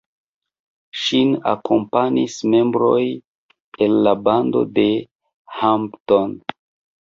Ŝin 1.01 1.33
akompanis 1.51 2.37
membroj 2.53 3.03
el 3.87 3.95
la 4.09 4.15
bando 4.29 4.63
de 4.79 4.87
Hampton. 5.61 6.35